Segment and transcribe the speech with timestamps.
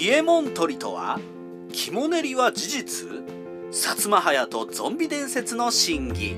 [0.00, 1.20] 冷えもん鳥とは？
[1.70, 3.08] 肝練りは事実？
[3.70, 6.34] 薩摩隼とゾンビ伝説の真偽。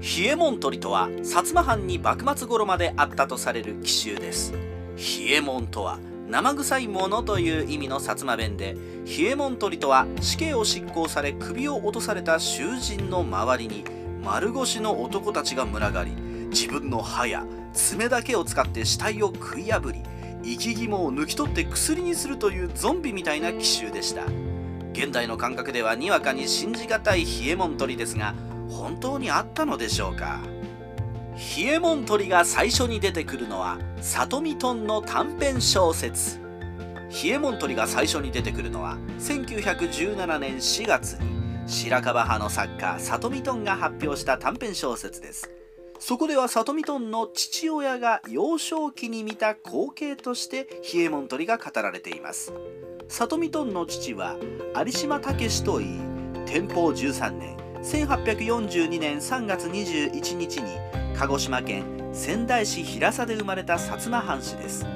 [0.00, 4.52] 冷えもん鳥とは薩摩藩に幕末頃まであったとされる奇襲です。
[4.52, 13.84] 冷えもんとは生臭いものという意味の薩摩弁で冷えもん鳥とは死刑を執行され首を落とされた囚人の周りに
[14.22, 16.12] 丸腰の男たちが群がり
[16.50, 20.04] 自分の歯や爪だけを使って死体を食い破り
[20.42, 24.24] 生き肝を抜き取って薬にするというゾンビみたいな奇襲でした。
[24.92, 28.34] 現代の感覚ではにわかに信じがたい冷えもん鳥ですが
[28.68, 30.40] 本当にあったのでしょうか。
[31.56, 36.38] 冷えもん鳥が最初に出てくるのは里見トンの短編小説。
[37.24, 45.59] 冷えもん鳥が最初に出てくるのは1917年4月に白樺派の作家里見トンが発表した短編小説です。
[46.00, 52.54] そこでは里見トンの父親が幼少期に見た光景として冷えもん鳥が語られています。
[53.06, 54.36] 里見トンの父は
[54.74, 56.00] 有島武といい
[56.46, 60.78] 天保13年1842年3月21日に
[61.16, 64.86] 鹿児島県仙台市平佐で生まれた薩摩藩士です。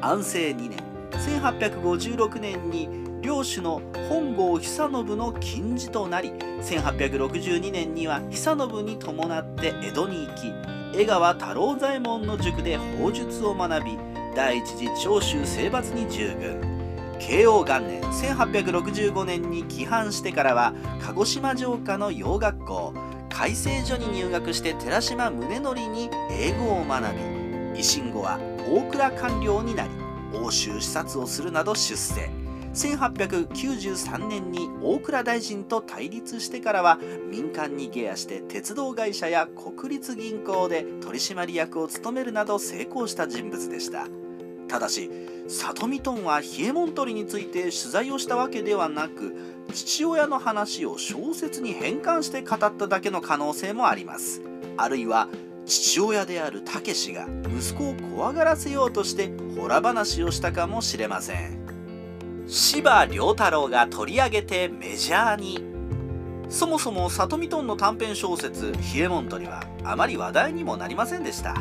[0.00, 0.78] 安政2年
[1.12, 6.30] 1856年に領主の本郷久信の金字となり
[6.62, 10.52] 1862年には久信に伴って江戸に行き
[10.94, 13.98] 江川太郎左衛門の塾で法術を学び
[14.36, 16.76] 第一次長州征伐に従軍。
[17.18, 22.94] 慶応元年1865年に帰還してからは鹿児島城下の洋学校
[23.30, 28.38] 改正所に入学して寺島宗則に英語を学び維新後は
[28.70, 29.90] 大蔵官僚になり
[30.34, 32.45] 欧州視察をするなど出世。
[32.76, 36.98] 1893年に大蔵大臣と対立してからは
[37.30, 44.06] 民間に下野して鉄道会社や国立銀行で取締役を務めるなど成功した人物でした。
[44.68, 45.10] ただし
[45.48, 49.34] 里見トンは冷えもん鳥について取材をしたわけではなく
[49.72, 54.42] 父親の話を小説に変換して語っただけの可能性もあります。
[54.76, 55.28] あるいは
[55.64, 61.65] 父親であるたけしが息子を怖がらせようとしてホラ話をしたかもしれません。
[62.48, 65.64] 司馬遼太郎が取り上げてメジャーに。
[66.48, 71.56] そもそも里見トンの短編小説「冷えもん鳥」はあまり話題にもなりませんでした。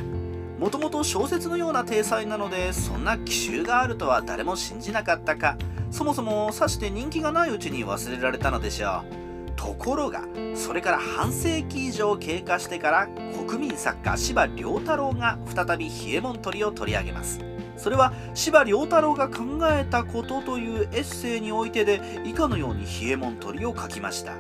[0.60, 5.58] もともと小説のような体裁なのでそんな奇襲があるとは誰も信じなかったか。
[5.90, 9.52] そもそもさして人気がないうちに忘れられたのでしょう。
[9.56, 10.22] ところが
[10.54, 13.08] それから半世紀以上経過してから
[13.48, 17.55] 国民作家司馬太郎が再び冷えもん鳥を取り上げます。
[17.78, 24.34] それは司馬遼太郎が考えたことというエッセイにおいてで以下のように冷えもん鳥を書きました。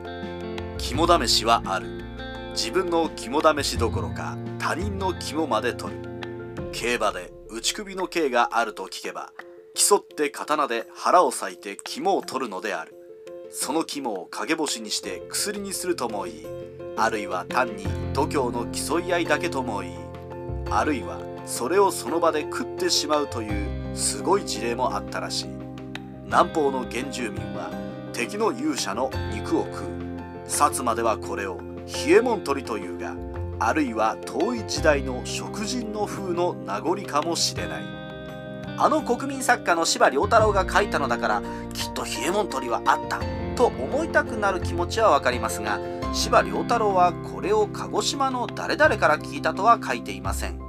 [0.77, 2.03] 肝試しはある。
[2.53, 6.71] 自分の肝試しどころか他人の肝まで取る。
[6.71, 9.31] 競馬で内首の刑があると聞けば
[9.73, 12.95] 競って刀で腹を裂いて肝を取るのである。
[13.51, 16.45] その肝を陰干しにして薬にするともいい。
[16.97, 19.91] あるいは単に度胸の競い合いだけともいい。
[20.71, 25.49] あるいはそれをその場で食ってしまうというすごい事例もあったらしい。
[26.25, 27.71] 南方の原住民は
[28.13, 30.05] 敵の勇者の肉を食う。
[30.47, 31.59] 薩摩ではこれを
[32.07, 33.15] 冷えもん鳥というが
[33.59, 37.83] あるいは遠い時代の食人の風の名残かもしれない。
[38.77, 43.19] あの国民作家の司馬太郎が書いたのだからきっと冷えもん鳥はあった。
[43.55, 45.79] と思いたくなる気持ちは分かりますが
[46.11, 50.64] 司馬太郎はこれを鹿児島の誰々から聞いたとは書いていません。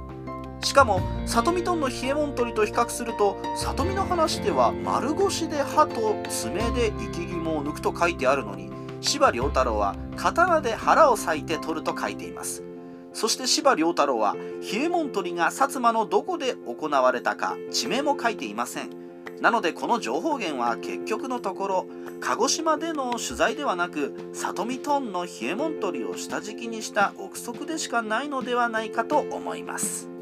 [0.67, 8.69] しかも里見とんの冷えもん鳥と比較すると里見の話では丸腰で歯と爪で生き肝を抜くと書いてあるのに
[8.99, 12.65] 司馬遼太郎は刀で腹を裂いて取ると書いています。
[13.13, 14.35] そして司馬遼太郎は
[14.73, 18.89] 冷えもん鳥が薩摩のどこで行われたか地名も書いていません。
[19.39, 21.85] なのでこの情報源は結局のところ
[22.19, 30.16] 鹿児島での取材ではなく里見トンの冷えもん鳥を下敷きにした憶測でしかないのではないかと思います。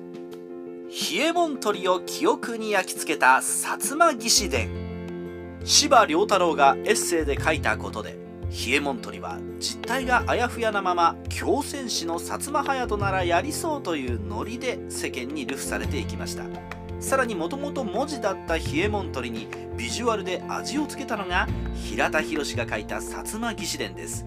[0.97, 4.69] 冷えもん鳥を記憶に焼き付けた薩摩義士伝。
[5.65, 8.17] 司馬遼太郎がエッセイで書いたことで
[8.65, 16.45] 冷えもん鳥は実態があやふやなまま強戦士の薩摩隼人ならやりそうというノリで世間に流布されていきました。
[17.01, 24.25] さらにもともと文字だった冷えもん鳥にビジュアルで味をつけたのが平田博が書いた薩摩義士伝です。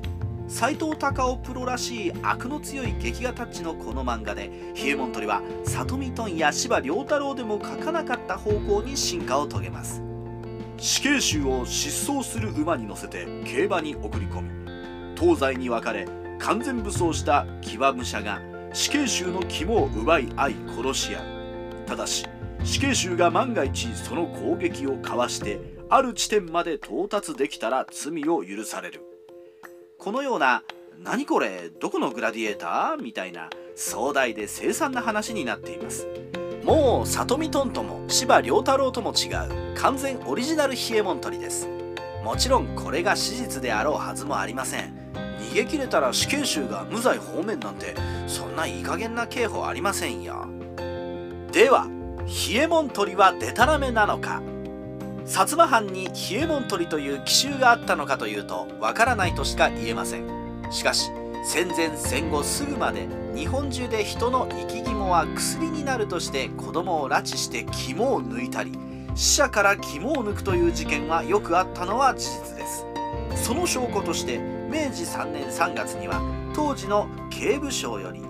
[0.49, 10.03] 斎藤隆夫プロらしい悪の強い劇画タッチのこの漫画で冷えもん鳥は里見トンや司馬遼太郎でも書かなかった方向に進化を遂げます。
[10.79, 14.51] 死刑囚を失踪する馬に乗せて競馬に送り込み
[15.21, 16.07] 東西に分かれ
[16.39, 18.41] 完全武装した騎馬武者が
[18.73, 21.25] 死刑囚の肝を奪い合い殺し合う。
[21.85, 22.27] ただし
[22.65, 25.61] 死刑囚が万が一その攻撃をかわして
[25.91, 29.08] ある地点まで到達できたら罪を許される。
[30.09, 30.63] このような
[31.05, 33.03] 何これどこのグラディエーター？
[33.03, 36.07] みたいな壮大で凄惨な話になっています。
[36.65, 41.69] もう里見トンとも柴良太郎とも違う完全オリジナル冷えもん鳥です。
[42.25, 44.97] もちろんこれが史実であろうはずもありません。
[45.53, 47.95] 逃げ切れたら死刑囚が無罪放免なんて
[48.27, 50.47] そんないい加減な刑法ありませんよ。
[51.53, 51.87] では
[52.51, 54.41] 冷えもん鳥はデタラメなのか？
[55.29, 60.27] 薩摩藩に冷えもん鳥という奇襲があったのかというとわからないとしか言えません。
[60.71, 61.11] しかし
[61.45, 68.73] 戦前戦後すぐまで日本中で人の生き肝は薬になるとして子供を拉致して肝を抜いたり
[69.15, 72.87] 死者から肝を抜くという事件はよくあったのは事実です。
[73.37, 76.23] その証拠として明治3年3月には
[76.55, 78.23] 当時の刑務省より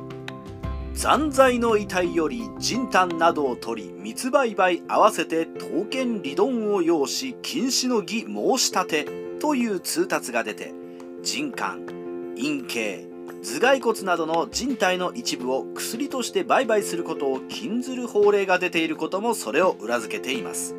[1.01, 9.07] 残罪の遺体より人胆などを取り密売買合わせて刀剣利鈍を要し禁止の儀申し立て
[9.39, 10.75] という通達が出て
[11.23, 11.87] 人肝
[12.35, 13.07] 陰茎
[13.45, 20.75] 頭蓋骨などの人体の一部を薬として売買することを禁ずる法令が出ていることもそれを裏付けています。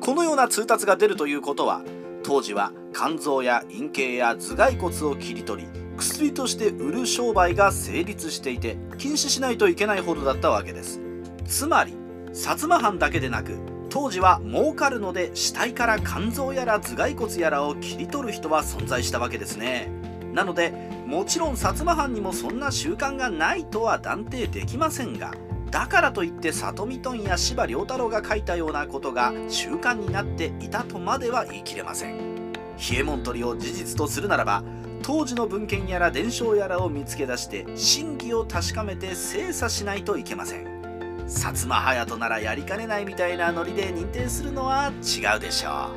[0.00, 1.82] このような通達が出るということは
[2.22, 11.00] 当時は肝臓や陰茎や頭蓋骨を切り取り薬として売る商売が成立していて禁止しないといけないほどだったわけです。
[11.44, 11.92] つまり
[12.30, 13.58] 薩摩藩だけでなく
[13.90, 19.90] 当時は儲かるので死体から肝臓やら頭蓋骨やらを切り取る人は存在したわけですね。
[20.32, 20.72] なので
[21.06, 25.32] もちろん薩摩藩にもそんな習慣がないとは断定できませんが
[25.70, 32.52] だからといって里見トンや司馬遼太郎が書いたようなことが習慣になっていたとまでは言い切れません。
[32.52, 34.62] 冷えもん取りを事実とするならば
[35.02, 40.78] 当時の文献やら伝承やらを見つけ出して真偽を確かめて精査しないといけません。
[41.26, 45.90] 薩摩隼人ならやりかねないみたいなノリで認定するのは違うでしょ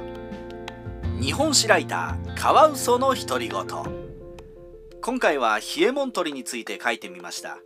[1.20, 1.24] う。
[1.24, 3.66] 日本史ライターカワウソの独り言。
[5.02, 7.60] 今回は冷えもん鳥について書いてみました。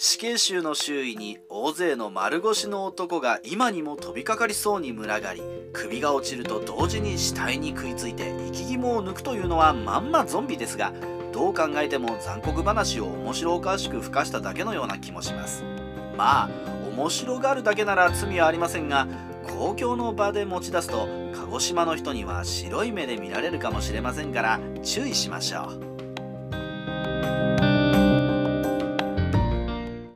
[0.00, 5.42] 死刑囚の周囲に大勢の丸腰の男が今にも飛びかかりそうに群がり
[5.72, 10.92] 首が落ちると同時に死体に食いついて生き肝を抜くというのはまんまゾンビですが
[11.32, 15.64] どう考えても残酷話を面白おかしく付加しただけのような気もします。
[16.16, 16.50] まあ
[16.96, 19.08] 面白がるだけなら罪はありませんが
[19.48, 25.87] 公共の場で持ち出すと鹿児島の人には白い目で見られるかもしれませんから注意しましょう。